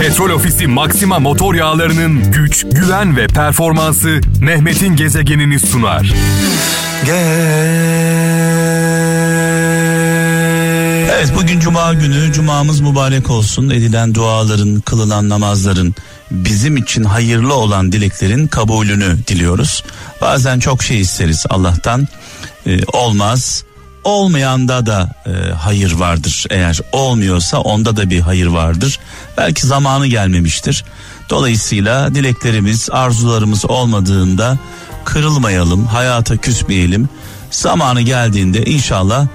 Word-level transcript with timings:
Petrol 0.00 0.30
Ofisi 0.30 0.66
Maxima 0.66 1.18
motor 1.18 1.54
yağlarının 1.54 2.32
güç, 2.32 2.66
güven 2.72 3.16
ve 3.16 3.26
performansı 3.26 4.20
Mehmet'in 4.40 4.96
gezegenini 4.96 5.60
sunar. 5.60 6.12
Evet 11.10 11.32
bugün 11.36 11.60
cuma 11.60 11.94
günü. 11.94 12.32
Cumamız 12.32 12.80
mübarek 12.80 13.30
olsun. 13.30 13.70
Edilen 13.70 14.14
duaların 14.14 14.80
kılınan 14.80 15.28
namazların 15.28 15.94
bizim 16.30 16.76
için 16.76 17.04
hayırlı 17.04 17.54
olan 17.54 17.92
dileklerin 17.92 18.46
kabulünü 18.46 19.16
diliyoruz. 19.26 19.84
Bazen 20.20 20.58
çok 20.58 20.82
şey 20.82 21.00
isteriz 21.00 21.46
Allah'tan. 21.50 22.08
Ee, 22.66 22.84
olmaz 22.92 23.64
olmayanda 24.06 24.86
da 24.86 25.10
e, 25.26 25.52
hayır 25.52 25.92
vardır. 25.92 26.46
Eğer 26.50 26.80
olmuyorsa 26.92 27.58
onda 27.58 27.96
da 27.96 28.10
bir 28.10 28.20
hayır 28.20 28.46
vardır. 28.46 28.98
Belki 29.38 29.66
zamanı 29.66 30.06
gelmemiştir. 30.06 30.84
Dolayısıyla 31.30 32.14
dileklerimiz 32.14 32.88
arzularımız 32.90 33.64
olmadığında 33.64 34.58
kırılmayalım 35.04 35.86
hayata 35.86 36.36
küsmeyelim. 36.36 37.08
Zamanı 37.50 38.00
geldiğinde 38.00 38.64
inşallah 38.64 39.26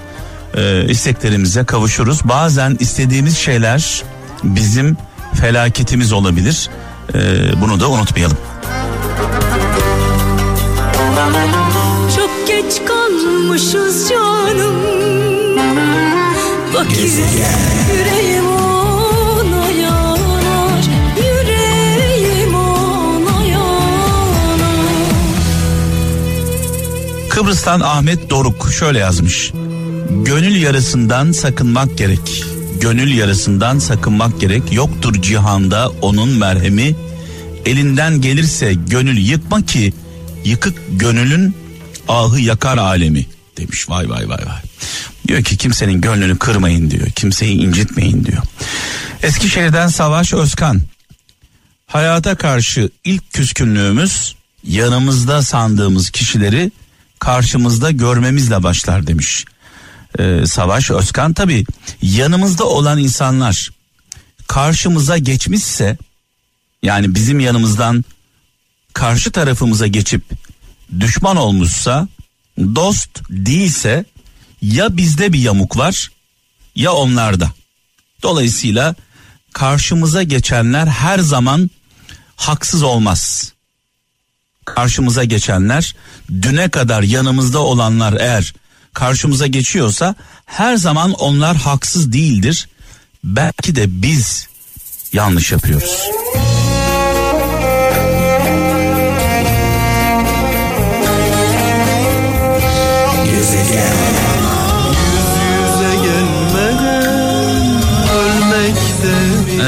e, 0.58 0.86
isteklerimize 0.90 1.64
kavuşuruz. 1.64 2.20
Bazen 2.24 2.78
istediğimiz 2.80 3.38
şeyler 3.38 4.04
bizim 4.44 4.98
felaketimiz 5.34 6.12
olabilir. 6.12 6.70
E, 7.14 7.18
bunu 7.62 7.80
da 7.80 7.90
unutmayalım. 7.90 8.38
Geç 12.72 12.82
kalmışız 12.88 14.10
canım 14.10 14.76
Bak 16.74 16.88
yüreğim 16.98 18.48
ona 18.48 19.72
yanar 19.72 20.84
Yüreğim 21.18 22.56
ona 22.56 23.46
yanar 23.46 24.86
Kıbrıs'tan 27.30 27.80
Ahmet 27.80 28.30
Doruk 28.30 28.70
şöyle 28.80 29.00
yazmış. 29.00 29.52
Gönül 30.26 30.62
yarısından 30.62 31.32
sakınmak 31.32 31.98
gerek. 31.98 32.44
Gönül 32.82 33.18
yarısından 33.18 33.80
sakınmak 33.80 34.42
gerek. 34.42 34.64
Yoktur 34.74 35.22
cihanda 35.22 35.92
onun 36.02 36.30
merhemi. 36.30 36.96
Elinden 37.66 38.22
gelirse 38.22 38.74
gönül 38.74 39.18
yıkma 39.18 39.66
ki 39.66 39.94
yıkık 40.46 40.76
gönülün 40.92 41.61
ahı 42.08 42.40
yakar 42.40 42.78
alemi 42.78 43.26
demiş. 43.58 43.90
Vay 43.90 44.10
vay 44.10 44.30
vay 44.30 44.46
vay. 44.46 44.62
Diyor 45.28 45.44
ki 45.44 45.58
kimsenin 45.58 46.02
gönlünü 46.02 46.38
kırmayın 46.38 46.92
diyor. 46.92 47.10
Kimseyi 47.10 47.58
incitmeyin 47.58 48.26
diyor. 48.26 48.44
Eskişehir'den 49.24 49.88
Savaş 49.88 50.34
Özkan. 50.34 50.82
Hayata 51.88 52.36
karşı 52.36 52.90
ilk 53.04 53.34
küskünlüğümüz 53.34 54.36
yanımızda 54.64 55.42
sandığımız 55.42 56.10
kişileri 56.10 56.72
karşımızda 57.20 57.92
görmemizle 57.92 58.64
başlar 58.64 59.08
demiş. 59.08 59.46
Ee, 60.20 60.46
Savaş 60.46 60.92
Özkan 60.92 61.34
tabi 61.34 61.66
yanımızda 62.02 62.66
olan 62.66 62.98
insanlar 62.98 63.70
karşımıza 64.48 65.18
geçmişse 65.18 65.98
yani 66.84 67.16
bizim 67.16 67.40
yanımızdan 67.40 68.06
karşı 68.94 69.32
tarafımıza 69.32 69.88
geçip 69.88 70.22
düşman 71.00 71.38
olmuşsa 71.38 72.08
dost 72.58 73.10
değilse 73.30 74.06
ya 74.62 74.98
bizde 74.98 75.34
bir 75.34 75.40
yamuk 75.40 75.78
var 75.78 76.12
ya 76.76 76.94
onlarda. 76.94 77.52
Dolayısıyla 78.24 78.96
karşımıza 79.54 80.24
geçenler 80.24 80.88
her 80.88 81.20
zaman 81.20 81.70
haksız 82.36 82.84
olmaz. 82.84 83.54
Karşımıza 84.66 85.24
geçenler 85.24 85.96
düne 86.42 86.70
kadar 86.70 87.02
yanımızda 87.04 87.60
olanlar 87.60 88.14
eğer 88.20 88.54
karşımıza 88.94 89.48
geçiyorsa 89.48 90.16
her 90.46 90.76
zaman 90.76 91.14
onlar 91.14 91.58
haksız 91.58 92.14
değildir. 92.14 92.70
Belki 93.24 93.76
de 93.76 94.02
biz 94.02 94.48
yanlış 95.14 95.52
yapıyoruz. 95.52 96.02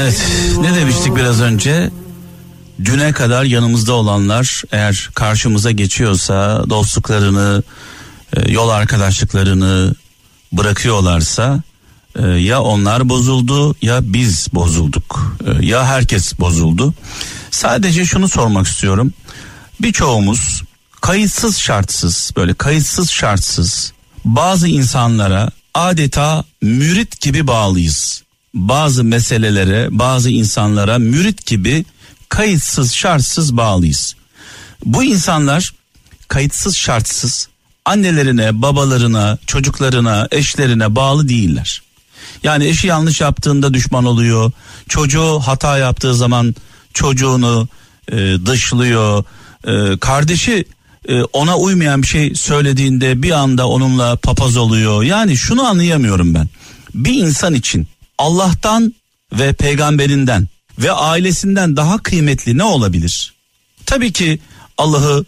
Evet 0.04 0.26
ne 0.60 0.74
demiştik 0.74 1.16
biraz 1.16 1.40
önce? 1.40 1.90
Düne 2.84 3.12
kadar 3.12 3.44
yanımızda 3.44 3.92
olanlar 3.92 4.62
eğer 4.72 5.10
karşımıza 5.14 5.70
geçiyorsa 5.70 6.64
dostluklarını, 6.70 7.62
e, 8.36 8.52
yol 8.52 8.68
arkadaşlıklarını 8.68 9.94
bırakıyorlarsa 10.52 11.62
e, 12.18 12.26
ya 12.26 12.62
onlar 12.62 13.08
bozuldu 13.08 13.76
ya 13.82 14.00
biz 14.02 14.48
bozulduk 14.54 15.36
e, 15.46 15.66
ya 15.66 15.86
herkes 15.86 16.40
bozuldu. 16.40 16.94
Sadece 17.50 18.04
şunu 18.04 18.28
sormak 18.28 18.66
istiyorum. 18.66 19.12
Birçoğumuz 19.80 20.62
kayıtsız 21.00 21.58
şartsız 21.58 22.30
böyle 22.36 22.54
kayıtsız 22.54 23.10
şartsız 23.10 23.92
bazı 24.24 24.68
insanlara 24.68 25.50
adeta 25.74 26.44
mürit 26.62 27.20
gibi 27.20 27.46
bağlıyız. 27.46 28.23
Bazı 28.54 29.04
meselelere 29.04 29.88
bazı 29.90 30.30
insanlara 30.30 30.98
mürit 30.98 31.46
gibi 31.46 31.84
kayıtsız 32.28 32.94
şartsız 32.94 33.56
bağlıyız. 33.56 34.16
Bu 34.84 35.04
insanlar 35.04 35.74
kayıtsız 36.28 36.76
şartsız 36.76 37.48
annelerine, 37.84 38.62
babalarına, 38.62 39.38
çocuklarına, 39.46 40.28
eşlerine 40.30 40.96
bağlı 40.96 41.28
değiller. 41.28 41.82
Yani 42.42 42.66
eşi 42.66 42.86
yanlış 42.86 43.20
yaptığında 43.20 43.74
düşman 43.74 44.04
oluyor. 44.04 44.52
Çocuğu 44.88 45.40
hata 45.40 45.78
yaptığı 45.78 46.14
zaman 46.14 46.54
çocuğunu 46.94 47.68
e, 48.12 48.16
dışlıyor. 48.46 49.24
E, 49.66 49.98
kardeşi 49.98 50.64
e, 51.08 51.22
ona 51.22 51.58
uymayan 51.58 52.02
bir 52.02 52.06
şey 52.06 52.34
söylediğinde 52.34 53.22
bir 53.22 53.30
anda 53.30 53.68
onunla 53.68 54.16
papaz 54.16 54.56
oluyor. 54.56 55.02
Yani 55.02 55.36
şunu 55.36 55.66
anlayamıyorum 55.66 56.34
ben. 56.34 56.48
Bir 56.94 57.14
insan 57.14 57.54
için 57.54 57.86
Allah'tan 58.18 58.94
ve 59.32 59.52
peygamberinden 59.52 60.48
ve 60.78 60.92
ailesinden 60.92 61.76
daha 61.76 61.98
kıymetli 61.98 62.58
ne 62.58 62.62
olabilir? 62.62 63.34
Tabii 63.86 64.12
ki 64.12 64.38
Allah'ı 64.78 65.24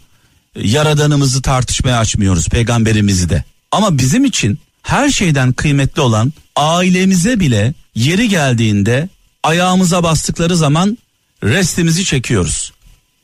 yaradanımızı 0.55 1.41
tartışmaya 1.41 1.99
açmıyoruz 1.99 2.47
peygamberimizi 2.47 3.29
de. 3.29 3.43
Ama 3.71 3.97
bizim 3.97 4.25
için 4.25 4.59
her 4.83 5.09
şeyden 5.09 5.53
kıymetli 5.53 6.01
olan 6.01 6.33
ailemize 6.55 7.39
bile 7.39 7.73
yeri 7.95 8.29
geldiğinde 8.29 9.09
ayağımıza 9.43 10.03
bastıkları 10.03 10.57
zaman 10.57 10.97
restimizi 11.43 12.05
çekiyoruz. 12.05 12.73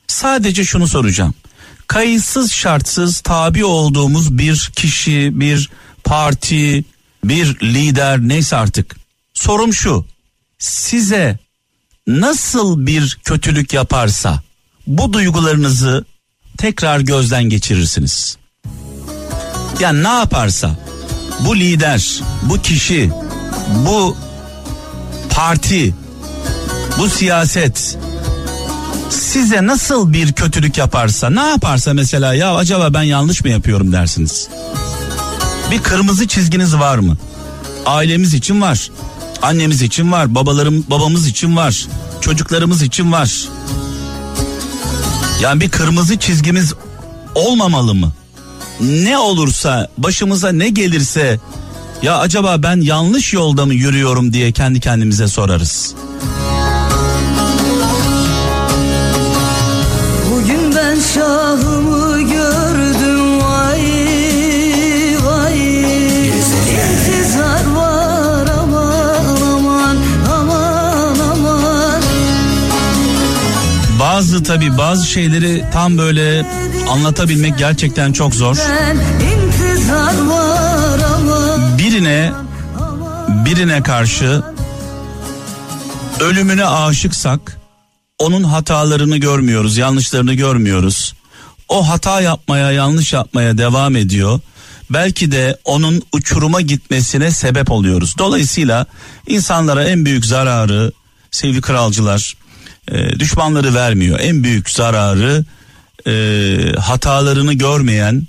Sadece 0.06 0.64
şunu 0.64 0.88
soracağım. 0.88 1.34
Kayıtsız 1.86 2.52
şartsız 2.52 3.20
tabi 3.20 3.64
olduğumuz 3.64 4.38
bir 4.38 4.70
kişi, 4.76 5.30
bir 5.40 5.70
parti, 6.04 6.84
bir 7.24 7.60
lider 7.60 8.18
neyse 8.20 8.56
artık. 8.56 9.03
Sorum 9.34 9.74
şu. 9.74 10.04
Size 10.58 11.38
nasıl 12.06 12.86
bir 12.86 13.18
kötülük 13.24 13.72
yaparsa 13.72 14.42
bu 14.86 15.12
duygularınızı 15.12 16.04
tekrar 16.58 17.00
gözden 17.00 17.44
geçirirsiniz. 17.44 18.36
Yani 19.80 20.02
ne 20.02 20.08
yaparsa 20.08 20.76
bu 21.40 21.56
lider, 21.56 22.20
bu 22.42 22.62
kişi, 22.62 23.10
bu 23.86 24.16
parti, 25.30 25.94
bu 26.98 27.08
siyaset 27.08 27.98
size 29.10 29.66
nasıl 29.66 30.12
bir 30.12 30.32
kötülük 30.32 30.78
yaparsa, 30.78 31.30
ne 31.30 31.40
yaparsa 31.40 31.94
mesela 31.94 32.34
ya 32.34 32.54
acaba 32.54 32.94
ben 32.94 33.02
yanlış 33.02 33.44
mı 33.44 33.50
yapıyorum 33.50 33.92
dersiniz. 33.92 34.48
Bir 35.70 35.82
kırmızı 35.82 36.28
çizginiz 36.28 36.76
var 36.76 36.98
mı? 36.98 37.16
Ailemiz 37.86 38.34
için 38.34 38.60
var. 38.60 38.90
Annemiz 39.44 39.82
için 39.82 40.12
var, 40.12 40.34
babalarım 40.34 40.84
babamız 40.90 41.26
için 41.26 41.56
var, 41.56 41.86
çocuklarımız 42.20 42.82
için 42.82 43.12
var. 43.12 43.48
Yani 45.40 45.60
bir 45.60 45.68
kırmızı 45.68 46.18
çizgimiz 46.18 46.74
olmamalı 47.34 47.94
mı? 47.94 48.12
Ne 48.80 49.18
olursa, 49.18 49.88
başımıza 49.98 50.52
ne 50.52 50.68
gelirse 50.68 51.40
ya 52.02 52.18
acaba 52.18 52.62
ben 52.62 52.80
yanlış 52.80 53.32
yolda 53.32 53.66
mı 53.66 53.74
yürüyorum 53.74 54.32
diye 54.32 54.52
kendi 54.52 54.80
kendimize 54.80 55.28
sorarız. 55.28 55.94
Bazı 74.34 74.44
tabi 74.44 74.78
bazı 74.78 75.06
şeyleri 75.06 75.64
tam 75.72 75.98
böyle 75.98 76.46
anlatabilmek 76.88 77.58
gerçekten 77.58 78.12
çok 78.12 78.34
zor. 78.34 78.56
Birine 81.78 82.32
birine 83.44 83.82
karşı 83.82 84.42
ölümüne 86.20 86.66
aşıksak 86.66 87.58
onun 88.18 88.44
hatalarını 88.44 89.16
görmüyoruz, 89.16 89.76
yanlışlarını 89.76 90.34
görmüyoruz. 90.34 91.14
O 91.68 91.88
hata 91.88 92.20
yapmaya, 92.20 92.72
yanlış 92.72 93.12
yapmaya 93.12 93.58
devam 93.58 93.96
ediyor. 93.96 94.40
Belki 94.90 95.32
de 95.32 95.58
onun 95.64 96.02
uçuruma 96.12 96.60
gitmesine 96.60 97.30
sebep 97.30 97.70
oluyoruz. 97.70 98.14
Dolayısıyla 98.18 98.86
insanlara 99.26 99.84
en 99.84 100.04
büyük 100.04 100.26
zararı 100.26 100.92
sevgili 101.30 101.60
kralcılar 101.60 102.43
e, 102.92 103.18
düşmanları 103.18 103.74
vermiyor. 103.74 104.18
En 104.20 104.44
büyük 104.44 104.70
zararı 104.70 105.44
e, 106.06 106.12
hatalarını 106.78 107.52
görmeyen, 107.52 108.22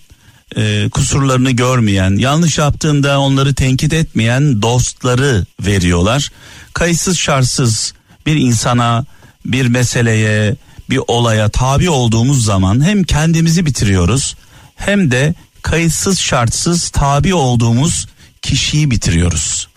e, 0.55 0.89
kusurlarını 0.89 1.51
görmeyen, 1.51 2.17
yanlış 2.17 2.57
yaptığında 2.57 3.19
onları 3.19 3.53
tenkit 3.53 3.93
etmeyen 3.93 4.61
dostları 4.61 5.45
veriyorlar. 5.59 6.31
Kayıtsız 6.73 7.17
şartsız 7.17 7.93
bir 8.25 8.35
insana, 8.35 9.05
bir 9.45 9.67
meseleye, 9.67 10.55
bir 10.89 10.99
olaya 11.07 11.49
tabi 11.49 11.89
olduğumuz 11.89 12.45
zaman 12.45 12.85
hem 12.85 13.03
kendimizi 13.03 13.65
bitiriyoruz 13.65 14.35
hem 14.75 15.11
de 15.11 15.33
kayıtsız 15.61 16.19
şartsız 16.19 16.89
tabi 16.89 17.33
olduğumuz 17.33 18.07
kişiyi 18.41 18.91
bitiriyoruz. 18.91 19.67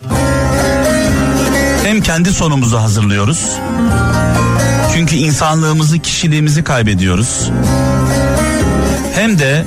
Hem 1.83 2.01
kendi 2.01 2.33
sonumuzu 2.33 2.77
hazırlıyoruz. 2.77 3.39
Çünkü 4.93 5.15
insanlığımızı, 5.15 5.99
kişiliğimizi 5.99 6.63
kaybediyoruz. 6.63 7.49
Hem 9.15 9.39
de 9.39 9.65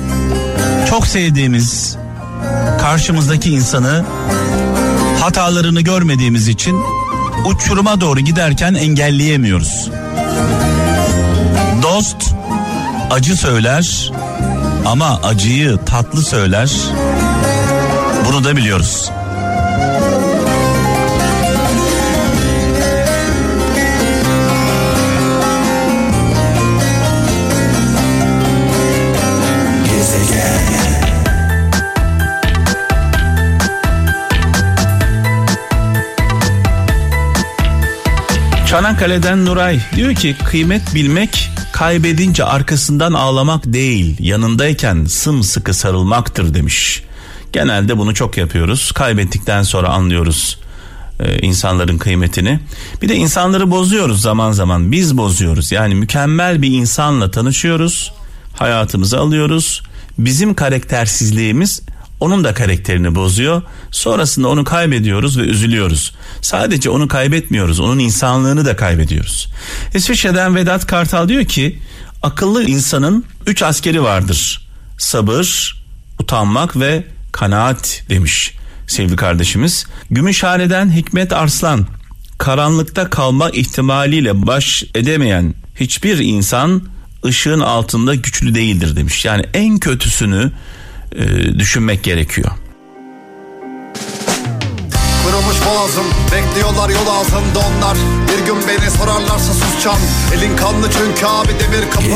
çok 0.89 1.07
sevdiğimiz 1.07 1.97
karşımızdaki 2.81 3.51
insanı 3.51 4.05
hatalarını 5.19 5.81
görmediğimiz 5.81 6.47
için 6.47 6.75
uçuruma 7.45 8.01
doğru 8.01 8.19
giderken 8.19 8.73
engelleyemiyoruz. 8.73 9.89
Dost 11.81 12.17
acı 13.11 13.37
söyler 13.37 14.11
ama 14.85 15.19
acıyı 15.23 15.77
tatlı 15.85 16.21
söyler. 16.21 16.71
Bunu 18.27 18.43
da 18.43 18.57
biliyoruz. 18.57 19.11
Çanakkale'den 38.73 39.45
Nuray 39.45 39.79
diyor 39.95 40.15
ki 40.15 40.35
kıymet 40.45 40.95
bilmek 40.95 41.49
kaybedince 41.73 42.43
arkasından 42.43 43.13
ağlamak 43.13 43.63
değil 43.65 44.15
yanındayken 44.19 45.05
sımsıkı 45.05 45.73
sarılmaktır 45.73 46.53
demiş. 46.53 47.03
Genelde 47.51 47.97
bunu 47.97 48.13
çok 48.13 48.37
yapıyoruz 48.37 48.91
kaybettikten 48.91 49.63
sonra 49.63 49.89
anlıyoruz 49.89 50.59
e, 51.19 51.39
insanların 51.39 51.97
kıymetini. 51.97 52.59
Bir 53.01 53.09
de 53.09 53.15
insanları 53.15 53.71
bozuyoruz 53.71 54.21
zaman 54.21 54.51
zaman 54.51 54.91
biz 54.91 55.17
bozuyoruz 55.17 55.71
yani 55.71 55.95
mükemmel 55.95 56.61
bir 56.61 56.71
insanla 56.71 57.31
tanışıyoruz 57.31 58.13
hayatımıza 58.53 59.19
alıyoruz 59.19 59.81
bizim 60.17 60.53
karaktersizliğimiz 60.53 61.81
onun 62.23 62.43
da 62.43 62.53
karakterini 62.53 63.15
bozuyor. 63.15 63.61
Sonrasında 63.91 64.47
onu 64.47 64.63
kaybediyoruz 64.63 65.37
ve 65.37 65.41
üzülüyoruz. 65.41 66.15
Sadece 66.41 66.89
onu 66.89 67.07
kaybetmiyoruz, 67.07 67.79
onun 67.79 67.99
insanlığını 67.99 68.65
da 68.65 68.75
kaybediyoruz. 68.75 69.47
İsviçre'den 69.93 70.55
Vedat 70.55 70.87
Kartal 70.87 71.29
diyor 71.29 71.45
ki, 71.45 71.79
akıllı 72.21 72.63
insanın 72.63 73.25
üç 73.47 73.63
askeri 73.63 74.03
vardır. 74.03 74.69
Sabır, 74.97 75.77
utanmak 76.19 76.79
ve 76.79 77.03
kanaat 77.31 78.03
demiş 78.09 78.53
sevgili 78.87 79.15
kardeşimiz. 79.15 79.85
Gümüşhane'den 80.09 80.95
Hikmet 80.95 81.33
Arslan, 81.33 81.87
karanlıkta 82.37 83.09
kalma 83.09 83.49
ihtimaliyle 83.49 84.47
baş 84.47 84.83
edemeyen 84.95 85.53
hiçbir 85.79 86.17
insan 86.17 86.83
ışığın 87.25 87.59
altında 87.59 88.15
güçlü 88.15 88.55
değildir 88.55 88.95
demiş. 88.95 89.25
Yani 89.25 89.43
en 89.53 89.77
kötüsünü 89.77 90.51
e, 91.15 91.59
düşünmek 91.59 92.03
gerekiyor. 92.03 92.51
Kurumuş 95.23 95.55
boğazım 95.65 96.05
Bekliyorlar 96.31 96.89
yol 96.89 97.07
altında 97.07 97.59
onlar 97.59 97.97
Bir 98.27 98.45
gün 98.45 98.55
beni 98.67 98.91
sorarlarsa 98.91 99.53
susacağım 99.53 99.99
Elin 100.33 100.57
kanlı 100.57 100.89
çünkü 100.91 101.25
abi 101.25 101.47
demir 101.47 101.91
kapı 101.91 102.07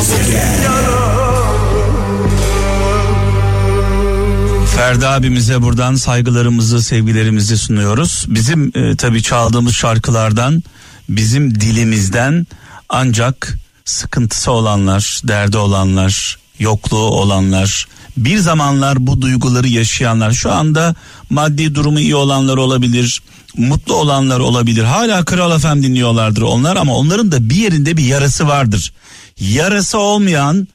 Ferdi 4.76 5.08
abimize 5.08 5.62
buradan 5.62 5.96
saygılarımızı, 5.96 6.84
sevgilerimizi 6.84 7.58
sunuyoruz. 7.58 8.26
Bizim 8.28 8.72
e, 8.76 8.96
tabii 8.96 9.24
çaldığımız 9.24 9.74
şarkılardan, 9.74 10.64
bizim 11.10 11.62
dilimizden 11.62 12.48
ancak 12.90 13.58
sıkıntısı 13.86 14.52
olanlar, 14.52 15.22
derdi 15.24 15.58
olanlar, 15.58 16.38
yokluğu 16.60 17.10
olanlar, 17.10 17.88
bir 18.18 18.38
zamanlar 18.38 19.08
bu 19.08 19.22
duyguları 19.22 19.68
yaşayanlar, 19.68 20.32
şu 20.32 20.52
anda 20.52 20.96
maddi 21.30 21.76
durumu 21.76 22.00
iyi 22.00 22.16
olanlar 22.16 22.58
olabilir, 22.58 23.22
mutlu 23.58 23.96
olanlar 23.96 24.40
olabilir. 24.40 24.84
Hala 24.84 25.26
Kral 25.26 25.60
FM 25.60 25.84
dinliyorlardır 25.84 26.42
onlar 26.42 26.76
ama 26.76 26.96
onların 26.96 27.32
da 27.32 27.50
bir 27.50 27.56
yerinde 27.56 27.98
bir 27.98 28.04
yarası 28.04 28.48
vardır. 28.48 28.94
Yarası 29.40 30.00
olmayan 30.00 30.68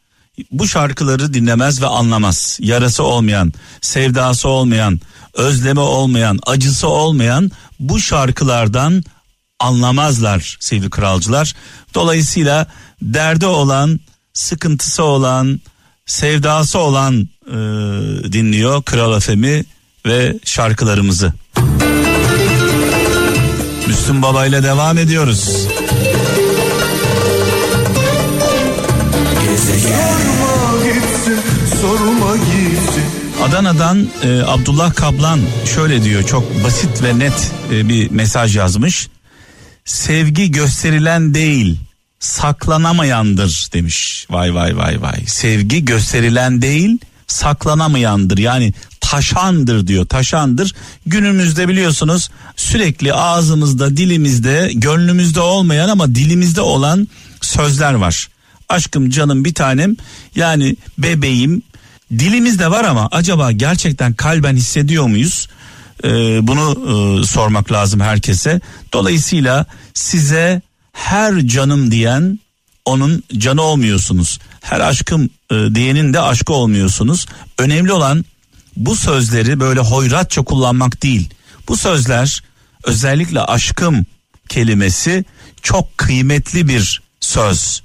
bu 0.50 0.68
şarkıları 0.68 1.34
dinlemez 1.34 1.82
ve 1.82 1.86
anlamaz. 1.86 2.58
Yarası 2.60 3.02
olmayan, 3.02 3.52
sevdası 3.80 4.48
olmayan, 4.48 5.00
özlemi 5.34 5.80
olmayan, 5.80 6.38
acısı 6.46 6.88
olmayan 6.88 7.50
bu 7.80 8.00
şarkılardan 8.00 9.04
anlamazlar 9.60 10.56
sevgili 10.60 10.90
kralcılar. 10.90 11.54
Dolayısıyla 11.94 12.66
derdi 13.02 13.46
olan, 13.46 14.00
sıkıntısı 14.32 15.02
olan, 15.02 15.60
sevdası 16.06 16.78
olan 16.78 17.28
e, 17.46 17.52
dinliyor 18.32 18.82
Kral 18.82 19.20
FM'i 19.20 19.64
ve 20.06 20.34
şarkılarımızı. 20.44 21.32
Müslüm 23.86 24.22
Baba 24.22 24.46
ile 24.46 24.62
devam 24.62 24.98
ediyoruz. 24.98 25.68
Adana'dan 33.42 34.08
e, 34.24 34.42
Abdullah 34.46 34.94
Kaplan 34.94 35.40
şöyle 35.74 36.04
diyor 36.04 36.22
çok 36.22 36.64
basit 36.64 37.02
ve 37.02 37.18
net 37.18 37.52
e, 37.72 37.88
bir 37.88 38.10
mesaj 38.10 38.56
yazmış. 38.56 39.08
Sevgi 39.84 40.50
gösterilen 40.50 41.34
değil 41.34 41.80
saklanamayandır 42.22 43.68
demiş. 43.72 44.26
Vay 44.30 44.54
vay 44.54 44.76
vay 44.76 45.02
vay. 45.02 45.26
Sevgi 45.26 45.84
gösterilen 45.84 46.62
değil 46.62 46.98
saklanamayandır. 47.26 48.38
Yani 48.38 48.72
taşandır 49.00 49.86
diyor. 49.86 50.06
Taşandır. 50.06 50.74
Günümüzde 51.06 51.68
biliyorsunuz 51.68 52.30
sürekli 52.56 53.14
ağzımızda, 53.14 53.96
dilimizde, 53.96 54.70
gönlümüzde 54.74 55.40
olmayan 55.40 55.88
ama 55.88 56.14
dilimizde 56.14 56.60
olan 56.60 57.08
sözler 57.40 57.94
var. 57.94 58.28
Aşkım, 58.68 59.10
canım, 59.10 59.44
bir 59.44 59.54
tanem. 59.54 59.96
Yani 60.36 60.76
bebeğim. 60.98 61.62
Dilimizde 62.18 62.70
var 62.70 62.84
ama 62.84 63.08
acaba 63.12 63.52
gerçekten 63.52 64.14
kalben 64.14 64.56
hissediyor 64.56 65.06
muyuz? 65.06 65.48
Ee, 66.04 66.08
bunu 66.42 66.70
e, 67.22 67.26
sormak 67.26 67.72
lazım 67.72 68.00
herkese. 68.00 68.60
Dolayısıyla 68.92 69.66
size 69.94 70.62
her 70.92 71.46
canım 71.46 71.90
diyen 71.90 72.38
onun 72.84 73.24
canı 73.38 73.62
olmuyorsunuz. 73.62 74.38
Her 74.60 74.80
aşkım 74.80 75.30
e, 75.50 75.54
diyenin 75.74 76.14
de 76.14 76.20
aşkı 76.20 76.52
olmuyorsunuz. 76.52 77.26
Önemli 77.58 77.92
olan 77.92 78.24
bu 78.76 78.96
sözleri 78.96 79.60
böyle 79.60 79.80
hoyratça 79.80 80.42
kullanmak 80.42 81.02
değil. 81.02 81.30
Bu 81.68 81.76
sözler 81.76 82.42
özellikle 82.84 83.40
aşkım 83.40 84.06
kelimesi 84.48 85.24
çok 85.62 85.98
kıymetli 85.98 86.68
bir 86.68 87.02
söz. 87.20 87.82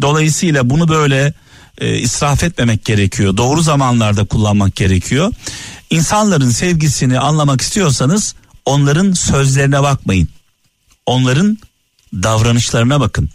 Dolayısıyla 0.00 0.70
bunu 0.70 0.88
böyle 0.88 1.34
e, 1.78 1.98
israf 1.98 2.44
etmemek 2.44 2.84
gerekiyor. 2.84 3.36
Doğru 3.36 3.62
zamanlarda 3.62 4.24
kullanmak 4.24 4.76
gerekiyor. 4.76 5.32
İnsanların 5.90 6.50
sevgisini 6.50 7.18
anlamak 7.18 7.60
istiyorsanız 7.60 8.34
onların 8.64 9.12
sözlerine 9.12 9.82
bakmayın. 9.82 10.28
Onların 11.06 11.58
davranışlarına 12.12 13.00
bakın. 13.00 13.30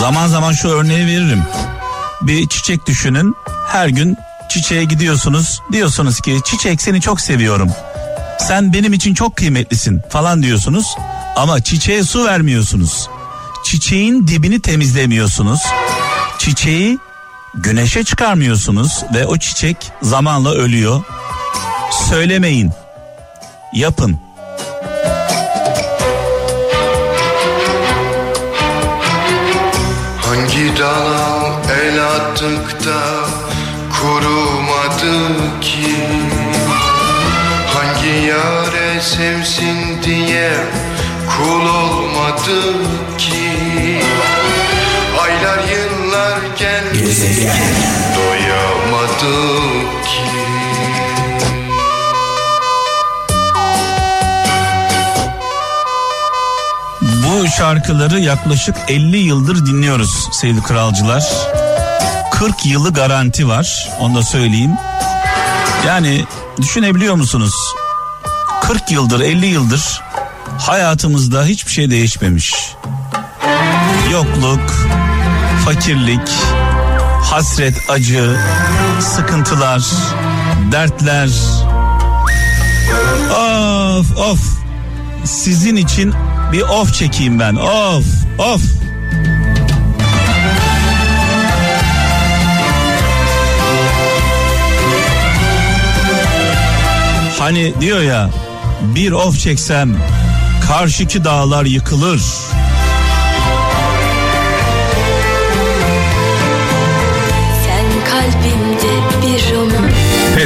Zaman 0.00 0.26
zaman 0.26 0.52
şu 0.52 0.68
örneği 0.68 1.06
veririm. 1.06 1.42
Bir 2.22 2.48
çiçek 2.48 2.86
düşünün. 2.86 3.34
Her 3.68 3.88
gün 3.88 4.16
çiçeğe 4.48 4.84
gidiyorsunuz. 4.84 5.60
Diyorsunuz 5.72 6.20
ki 6.20 6.40
çiçek 6.44 6.82
seni 6.82 7.00
çok 7.00 7.20
seviyorum. 7.20 7.72
Sen 8.38 8.72
benim 8.72 8.92
için 8.92 9.14
çok 9.14 9.36
kıymetlisin 9.36 10.02
falan 10.10 10.42
diyorsunuz. 10.42 10.96
Ama 11.36 11.60
çiçeğe 11.60 12.04
su 12.04 12.24
vermiyorsunuz. 12.24 13.08
Çiçeğin 13.64 14.26
dibini 14.26 14.60
temizlemiyorsunuz. 14.60 15.60
Çiçeği 16.38 16.98
güneşe 17.54 18.04
çıkarmıyorsunuz 18.04 19.02
ve 19.14 19.26
o 19.26 19.36
çiçek 19.36 19.76
zamanla 20.02 20.50
ölüyor. 20.50 21.02
Söylemeyin. 22.08 22.72
Yapın. 23.72 24.21
Dala 30.78 31.60
el 31.82 32.04
attık 32.04 32.84
da 32.86 33.02
kurumadı 33.92 35.16
ki. 35.60 35.96
Hangi 37.74 38.26
yare 38.26 39.00
sevsin 39.00 40.02
diye 40.02 40.52
kul 41.28 41.66
olmadı 41.68 42.62
ki. 43.18 44.00
Aylar 45.22 45.58
yıllar 45.58 46.38
geldi 46.58 47.50
doyamadık 48.16 49.51
şarkıları 57.62 58.20
yaklaşık 58.20 58.76
50 58.88 59.16
yıldır 59.16 59.66
dinliyoruz 59.66 60.28
sevgili 60.32 60.62
kralcılar. 60.62 61.24
40 62.30 62.66
yılı 62.66 62.92
garanti 62.92 63.48
var 63.48 63.88
onu 64.00 64.14
da 64.14 64.22
söyleyeyim. 64.22 64.70
Yani 65.86 66.24
düşünebiliyor 66.60 67.14
musunuz? 67.14 67.54
40 68.62 68.90
yıldır 68.90 69.20
50 69.20 69.46
yıldır 69.46 70.02
hayatımızda 70.58 71.44
hiçbir 71.44 71.70
şey 71.70 71.90
değişmemiş. 71.90 72.54
Yokluk, 74.12 74.70
fakirlik, 75.64 76.28
hasret, 77.30 77.90
acı, 77.90 78.36
sıkıntılar, 79.00 79.82
dertler. 80.72 81.30
Of 83.30 84.18
of 84.18 84.40
sizin 85.24 85.76
için 85.76 86.14
bir 86.52 86.60
of 86.60 86.94
çekeyim 86.94 87.40
ben. 87.40 87.54
Of 87.54 88.04
of. 88.38 88.62
Hani 97.38 97.72
diyor 97.80 98.02
ya 98.02 98.30
bir 98.94 99.12
of 99.12 99.38
çeksem 99.38 99.96
karşıki 100.68 101.24
dağlar 101.24 101.64
yıkılır. 101.64 102.22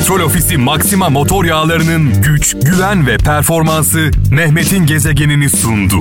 Petrol 0.07 0.27
Ofisi 0.27 0.57
Maxima 0.57 1.11
motor 1.11 1.45
yağlarının 1.45 2.23
güç, 2.23 2.57
güven 2.63 3.07
ve 3.07 3.17
performansı 3.17 4.11
Mehmet'in 4.31 4.87
gezegenini 4.87 5.51
sundu. 5.51 5.99